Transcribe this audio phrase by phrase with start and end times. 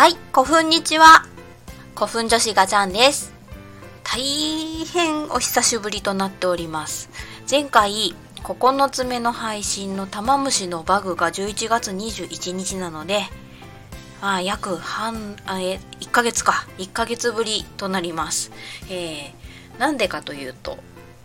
[0.00, 1.26] はい、古墳にちは。
[1.94, 3.34] 古墳女子ガチャンです。
[4.02, 4.18] 大
[4.86, 7.10] 変お久しぶりとなっております。
[7.50, 13.24] 前回、9つ目の配信の玉虫のバグが11月21日なので、
[14.22, 16.66] まあ、約半、え、1ヶ月か。
[16.78, 18.52] 1ヶ月ぶりとなります。
[18.88, 20.78] えー、なんでかというと、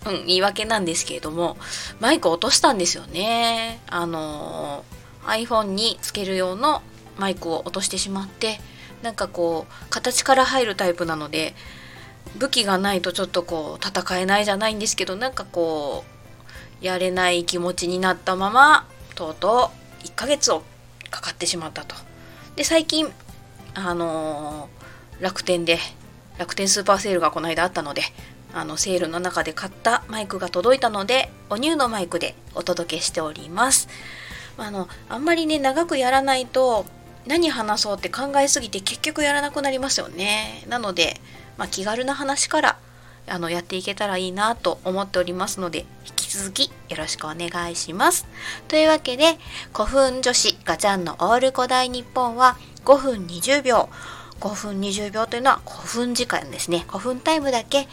[0.05, 1.55] うん、言い訳なんですけれども、
[2.01, 3.79] マイク落としたんですよね。
[3.87, 4.95] あのー
[5.25, 6.81] iPhone につける用の
[7.17, 8.59] マイクを落としてしまって、
[9.01, 11.55] なんかこう、形から入るタイプなので、
[12.37, 16.03] 武器がないとちょっとこう、戦えないじゃないんですけど、なんかこ
[16.81, 19.71] う、やれない気持ちになったまま、とうと
[20.03, 20.63] う1ヶ月を
[21.09, 21.95] かかってしまったと。
[22.55, 23.11] で、最近、
[23.73, 24.75] あのー
[25.21, 25.79] 楽天で、
[26.37, 28.01] 楽天スーパーセールがこの間あったので、
[28.55, 33.89] あのセールの中で買ったマイクが届いたのでおニューのマイクでお届けしております
[34.57, 36.85] あのあんまりね長くやらないと
[37.27, 40.63] 何話そうって考えすぎて結局やらなくなりますよね。
[40.67, 41.19] なので、
[41.57, 42.77] まあ、気軽な話から
[43.27, 48.27] あのやっていけたらいいなと思っておりますので引き続きよろしくお願いします。
[48.67, 49.37] というわけで
[49.73, 53.89] 古墳女子ガチャンのオール古代日本は5分20秒。
[54.39, 56.85] 5分20秒というのは古墳時間ですね。
[56.87, 57.87] 古墳タイムだけ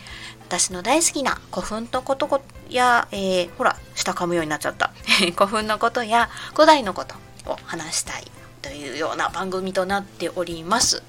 [0.48, 4.92] 私の大好きな古墳のことや、えー、ほら下噛むようになっちゃった。
[5.34, 7.14] 古墳のことや古代のこと
[7.46, 8.24] を話したい
[8.62, 11.02] というような番組となっております。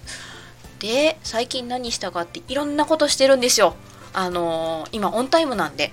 [0.79, 3.75] で最近何したかっていろんなことしてるんですよ。
[4.13, 5.91] あのー今オンタイムなんで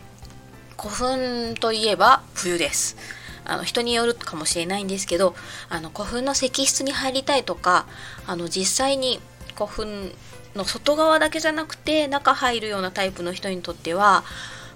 [0.77, 2.97] 古墳といえば冬です。
[3.44, 5.34] あの人によるかもしれないんですけど
[5.69, 7.86] あの古墳の石室に入りたいとか
[8.27, 9.20] あの実際に
[9.55, 10.12] 古墳
[10.55, 14.25] の外側だけじゃなくて中入るようなタイプの人にとっては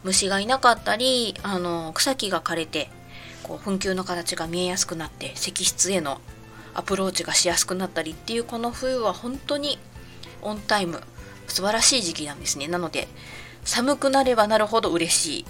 [0.02, 2.90] 虫がいなかったりあの草木が枯れて
[3.42, 6.20] こう墳丘の形が見えやすくなって石室への
[6.74, 9.78] アプローチがしやすくなったりっていうこの冬は本当に
[10.42, 11.00] オンタイム
[11.46, 12.68] 素晴らしい時期なんですね。
[12.68, 13.08] なので
[13.64, 15.46] 寒くなればなるほど嬉しい。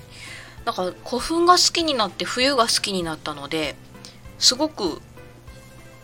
[0.65, 3.77] だから古墳が好きになって冬が好きになったので
[4.39, 5.01] すごく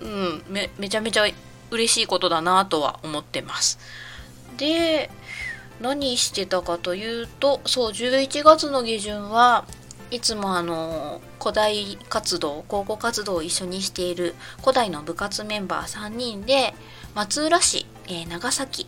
[0.00, 1.24] うんめめちゃめちゃ
[1.70, 3.78] 嬉しいことだなとは思ってます。
[4.56, 5.10] で
[5.80, 9.64] 何してたかというとそう11月の下旬は
[10.10, 16.74] いつもあの古代活動高校活動を一緒にしている古代の部活メンバー3人で
[17.14, 18.86] 松浦市、えー長崎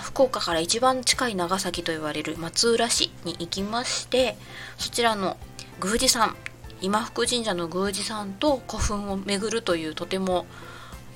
[0.00, 4.36] 福岡から一番近い長崎と言われる松浦市に行きまして
[4.78, 5.36] そちらの
[5.82, 6.36] 宮司さん
[6.80, 10.46] 今福神社の宮司さんと古墳を巡るというとても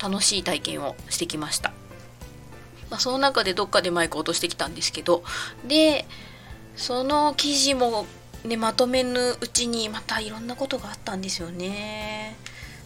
[0.00, 1.70] 楽しい体験をしてきました、
[2.90, 5.24] まあ、その中でどっかでマイク落としてきたんですけど
[5.66, 6.04] で
[6.76, 8.06] その記事も、
[8.46, 12.36] ね、まとめぬうちにまたいろんなことがあったんですよね。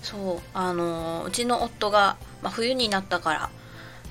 [0.02, 3.50] そうあのうちの夫が、まあ、冬になったから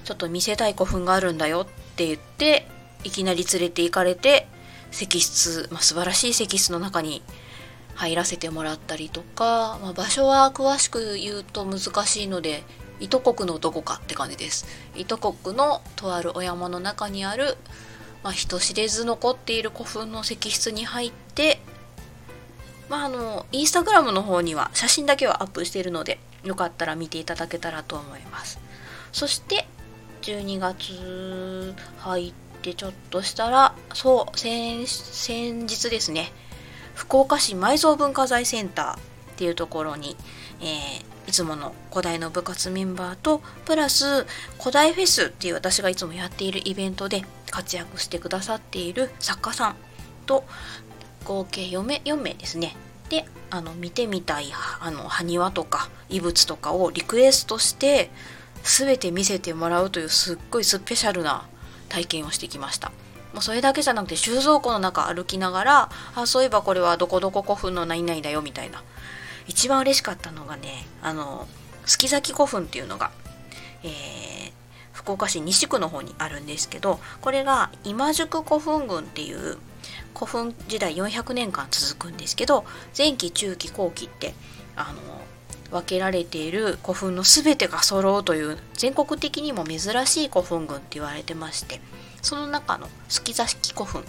[0.03, 1.65] ちょっと見せたい古墳があるんだよっ
[1.95, 2.67] て言って
[3.03, 4.47] いきなり連れて行かれて
[4.91, 7.21] 石室、まあ、素晴らしい石室の中に
[7.95, 12.63] 入らせてもらったりとか、まあ、場所は詳しく言うと難しいので
[12.99, 14.67] 糸国のどこかって感じです。
[14.95, 17.55] 糸国のとあるお山の中にある、
[18.23, 21.59] まあ、人知れず残っている古墳の石室に入って
[22.89, 28.59] まああのインスタグラムの方には写真だけはアップしているのでよかったら見ていただけたらと思います。
[29.11, 29.67] そして
[30.21, 34.85] 12月入ってちょっとしたらそう先
[35.65, 36.31] 日ですね
[36.93, 38.99] 福岡市埋蔵文化財センターっ
[39.37, 40.15] ていうところに、
[40.61, 44.25] えーいつもの古代の部活メンバーとプラス
[44.57, 49.75] 古代フェスっていう私がいつもやっているイベントで活躍してくださっている作家さん
[50.25, 50.43] と
[51.23, 52.75] 合計4名 ,4 名ですね。
[53.09, 54.47] であの見てみたい
[54.81, 58.09] あの埴輪とか遺物とかをリクエストして
[58.63, 61.47] 全て見せてもらうというすっごいスペシャルな
[61.89, 62.91] 体験をしてきました。
[63.33, 68.81] もうそれだけじゃなくて収蔵庫の中歩きながらあそういえばこれはどこどこ古墳の何々だよみたいな。
[69.47, 71.47] 一番嬉しかったのがねあの
[71.85, 73.11] 月崎古墳っていうのが、
[73.83, 74.29] えー
[74.99, 79.57] 福岡市西区の方にあるんですけどこれが今宿古墳群っていう
[80.13, 82.65] 古墳時代400年間続くんですけど
[82.97, 84.33] 前期中期後期って
[84.75, 84.93] あ
[85.71, 91.79] の分けられている古墳の全てが揃うという全国的にも珍しい古墳群って言われてまして
[92.21, 94.03] その中の月崎古墳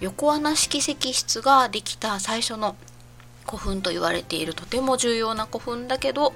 [0.00, 2.74] 横穴式石室ができた最初の
[3.44, 6.32] 古墳と言われているとても重要な古墳だけど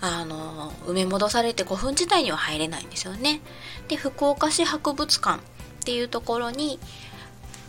[0.00, 3.40] あの埋め戻されて古墳自体には入れないんですよね。
[3.88, 5.42] で福岡市博物館っ
[5.84, 6.78] ていうところに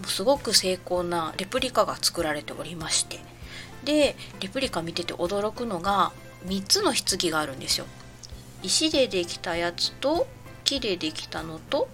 [0.05, 3.19] すごく精巧なレプリカが作られておりまして
[3.83, 6.11] でレプリカ見てて驚くのが
[6.45, 7.85] 3つの棺があるんですよ。
[8.63, 10.27] 石でできたやつと
[10.63, 11.89] 木でできたのと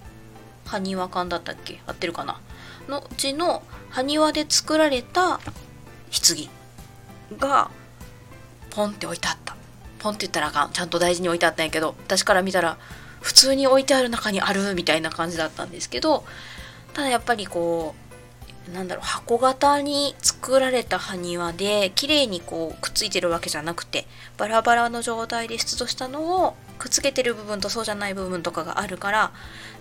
[0.66, 1.80] 埴輪館だったっけ？
[1.88, 2.40] 合ってるかな？
[2.88, 6.50] のうちの埴輪で作られた棺
[7.38, 7.72] が
[8.70, 9.56] ポンって置いてあった。
[10.00, 10.72] ポンって言ったらあかん。
[10.72, 12.78] ちゃんと大事に置いてあったんやけど私から見たら
[13.22, 16.24] 普通に置いてある中にあるみたいな感じだったんですけど
[16.94, 17.96] ただやっぱりこ
[18.70, 24.06] うなんだろう箱型に作られた埴輪で綺麗にこうくっついてるわけじゃなくて
[24.38, 29.32] バラバラの状態で出土したのをくっつけてる部分とそうじゃない部分とかがあるから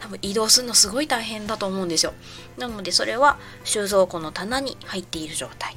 [0.01, 2.15] 多分移動するのすごい大変だと思うんですよ。
[2.59, 5.77] なのでそれは収蔵庫の棚に入っている状態。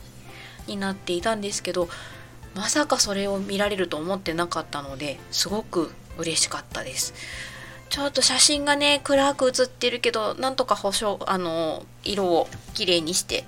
[0.70, 1.90] になっていたんですけど
[2.56, 7.14] まさかそれを見られると思ってなかったのですごく嬉しかったです。
[7.90, 13.46] ちょっと写真がね暗く写ってるけどなんとか保証あの色をきれいにして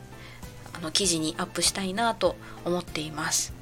[0.73, 2.35] あの記事にアップしたいなと
[2.65, 3.53] 思っています。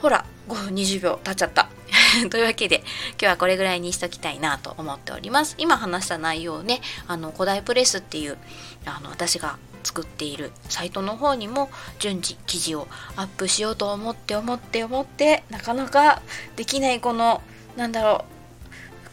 [0.00, 1.68] ほら5分20秒経っちゃった。
[2.30, 2.78] というわけで
[3.10, 5.54] 今日はこれぐらいにしときたいなと思っております。
[5.58, 8.36] 今話した内容をねあの古代プレスっていう
[8.84, 16.22] あの私が作っているサイトの方にも順次記事をアップしようと思って思って思ってなかなか
[16.56, 17.42] できないこの
[17.76, 18.34] なんだろう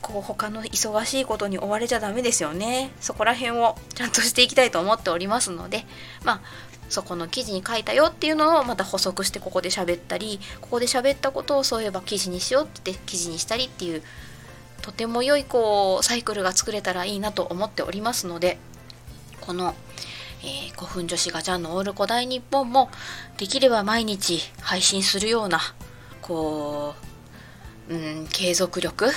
[0.02, 2.92] こう他の忙しいことに追われちゃダメですよね。
[3.00, 5.86] そこら辺をちゃんとしていきたいと思っておりますので
[6.24, 6.42] まあ
[6.90, 14.04] そこの記事に書いたよっていうのをまた補足してここで喋ったりここで喋ったことをそういえば記事にしようって記事にしたりっていう
[14.82, 18.58] とても良いこうサイクルが作れたらいいなと思っておりますので
[19.42, 19.74] この、
[20.44, 22.90] えー、古墳女子ガチャンのオール古代日本も
[23.38, 25.60] できれば毎日配信するような
[26.22, 26.96] こ
[27.90, 29.10] う、うん、継続力。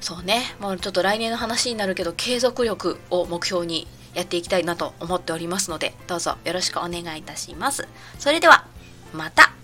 [0.00, 0.42] そうね。
[0.60, 7.86] もうちょっと来年の話になるけど継続力を目標にやっていきたいなと思っておりますのでどうぞよろしくお願いいたします。
[8.18, 8.66] それでは
[9.12, 9.59] また。